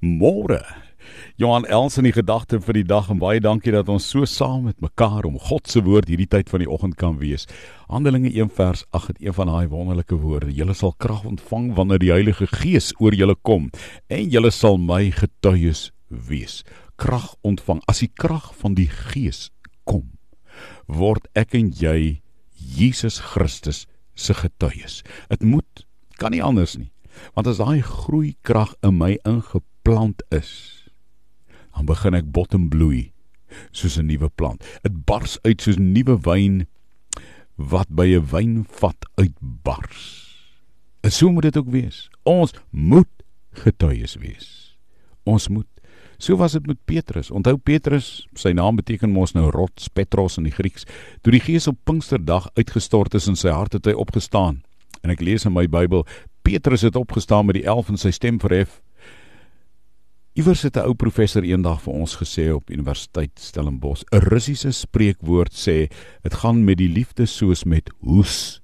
Môre. 0.00 0.60
Johan 1.40 1.64
Els 1.64 1.96
in 1.96 2.04
die 2.04 2.12
gedagte 2.12 2.58
vir 2.60 2.76
die 2.76 2.84
dag 2.84 3.08
en 3.08 3.20
baie 3.20 3.40
dankie 3.40 3.72
dat 3.72 3.88
ons 3.88 4.04
so 4.10 4.26
saam 4.28 4.66
met 4.68 4.80
mekaar 4.84 5.24
om 5.24 5.38
God 5.40 5.68
se 5.70 5.80
woord 5.80 6.10
hierdie 6.10 6.28
tyd 6.28 6.50
van 6.52 6.60
die 6.60 6.68
oggend 6.68 6.98
kan 7.00 7.16
wees. 7.20 7.46
Handelinge 7.88 8.28
1 8.28 8.50
vers 8.56 8.84
8 8.90 9.14
het 9.14 9.22
een 9.24 9.36
van 9.36 9.48
daai 9.48 9.68
wonderlike 9.72 10.18
woorde. 10.20 10.52
Julle 10.52 10.74
sal 10.76 10.92
krag 11.00 11.24
ontvang 11.24 11.70
wanneer 11.78 12.02
die 12.02 12.12
Heilige 12.12 12.48
Gees 12.50 12.90
oor 13.00 13.16
julle 13.16 13.36
kom 13.40 13.70
en 14.12 14.28
julle 14.28 14.50
sal 14.52 14.76
my 14.76 15.08
getuies 15.16 15.90
wees. 16.08 16.60
Krag 17.00 17.32
ontvang. 17.40 17.80
As 17.88 18.02
die 18.04 18.12
krag 18.12 18.50
van 18.60 18.76
die 18.76 18.88
Gees 18.90 19.48
kom, 19.88 20.10
word 20.88 21.24
ek 21.32 21.56
en 21.56 21.70
jy 21.72 22.20
Jesus 22.56 23.20
Christus 23.32 23.86
se 24.12 24.36
getuies. 24.36 25.00
Dit 25.32 25.40
moet 25.40 25.86
kan 26.20 26.36
nie 26.36 26.44
anders 26.44 26.76
nie. 26.76 26.90
Want 27.32 27.48
as 27.48 27.62
daai 27.62 27.80
groeikrag 27.80 28.74
in 28.84 28.98
my 29.00 29.14
ingeplant 29.24 29.64
is, 30.34 30.50
dan 31.76 31.86
begin 31.86 32.16
ek 32.18 32.32
bottom 32.34 32.66
bloei 32.68 33.12
soos 33.70 33.98
'n 33.98 34.06
nuwe 34.06 34.28
plant. 34.34 34.64
Dit 34.82 35.04
bars 35.06 35.38
uit 35.42 35.62
soos 35.62 35.78
nuwe 35.78 36.18
wyn 36.26 36.66
wat 37.54 37.86
by 37.88 38.06
'n 38.16 38.26
wynvat 38.26 39.06
uitbars. 39.14 40.02
En 41.00 41.12
so 41.12 41.30
moet 41.30 41.42
dit 41.42 41.56
ook 41.56 41.70
wees. 41.70 42.10
Ons 42.22 42.52
moet 42.70 43.08
getuies 43.52 44.14
wees. 44.14 44.76
Ons 45.24 45.48
moet 45.48 45.66
So 46.18 46.36
was 46.36 46.52
dit 46.52 46.66
met 46.66 46.78
Petrus. 46.84 47.30
Onthou 47.30 47.56
Petrus, 47.56 48.26
sy 48.32 48.52
naam 48.52 48.76
beteken 48.76 49.12
mos 49.12 49.32
nou 49.32 49.50
rots, 49.50 49.88
Petros 49.88 50.38
in 50.38 50.44
die 50.44 50.52
Grieks. 50.52 50.86
Toe 51.20 51.32
die 51.32 51.40
Gees 51.40 51.66
op 51.66 51.76
Pinksterdag 51.84 52.48
uitgestort 52.54 53.14
is 53.14 53.26
in 53.26 53.36
sy 53.36 53.48
hart 53.48 53.72
het 53.72 53.84
hy 53.84 53.92
opgestaan. 53.92 54.62
En 55.02 55.10
ek 55.10 55.20
lees 55.20 55.44
in 55.44 55.52
my 55.52 55.66
Bybel, 55.68 56.06
Petrus 56.42 56.80
het 56.80 56.96
opgestaan 56.96 57.46
met 57.46 57.54
die 57.54 57.66
11 57.66 57.88
en 57.88 57.96
sy 57.96 58.10
stem 58.10 58.40
verhef. 58.40 58.80
Iewers 60.36 60.62
het 60.62 60.76
'n 60.76 60.84
ou 60.84 60.94
professor 60.94 61.42
eendag 61.42 61.80
vir 61.82 61.92
ons 61.92 62.16
gesê 62.16 62.52
op 62.52 62.70
Universiteit 62.70 63.30
Stellenbosch, 63.40 64.04
'n 64.12 64.18
Russiese 64.18 64.70
spreekwoord 64.70 65.52
sê, 65.52 65.88
dit 66.22 66.34
gaan 66.34 66.64
met 66.64 66.76
die 66.76 66.88
liefde 66.88 67.26
soos 67.26 67.64
met 67.64 67.90
hoes. 68.00 68.60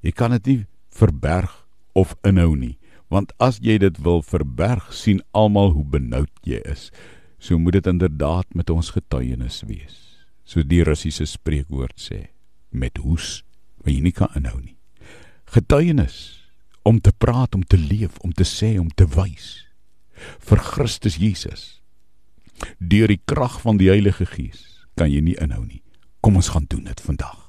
Jy 0.00 0.10
kan 0.10 0.30
dit 0.30 0.46
nie 0.46 0.66
verberg 0.88 1.66
of 1.92 2.14
inhou 2.22 2.56
nie, 2.56 2.78
want 3.08 3.32
as 3.38 3.58
jy 3.58 3.78
dit 3.78 3.98
wil 3.98 4.22
verberg, 4.22 4.94
sien 4.94 5.22
almal 5.32 5.70
hoe 5.70 5.84
benoud 5.84 6.30
jy 6.42 6.60
is. 6.64 6.92
So 7.38 7.58
moet 7.58 7.72
dit 7.72 7.86
inderdaad 7.86 8.54
met 8.54 8.70
ons 8.70 8.90
getuienis 8.90 9.62
wees. 9.66 10.24
So 10.44 10.62
die 10.62 10.84
Russiese 10.84 11.26
spreekwoord 11.26 11.98
sê, 12.00 12.28
met 12.70 12.96
hoes 12.96 13.42
wat 13.76 13.94
jy 13.94 14.00
nie 14.00 14.12
kan 14.12 14.28
inhou 14.36 14.60
nie. 14.60 14.76
Getuienis 15.44 16.48
om 16.82 17.00
te 17.00 17.12
praat, 17.12 17.54
om 17.54 17.64
te 17.64 17.76
leef, 17.76 18.18
om 18.18 18.32
te 18.32 18.44
sê, 18.44 18.78
om 18.78 18.88
te 18.88 19.06
wys 19.06 19.67
vir 20.38 20.58
Christus 20.58 21.18
Jesus. 21.20 21.82
Deur 22.78 23.08
die 23.08 23.20
krag 23.24 23.60
van 23.62 23.78
die 23.78 23.90
Heilige 23.90 24.26
Gees 24.26 24.86
kan 24.98 25.10
jy 25.10 25.22
nie 25.22 25.36
inhou 25.38 25.64
nie. 25.64 25.82
Kom 26.20 26.36
ons 26.36 26.50
gaan 26.50 26.66
doen 26.68 26.84
dit 26.84 27.00
vandag. 27.00 27.47